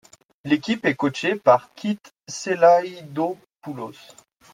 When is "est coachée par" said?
0.87-1.75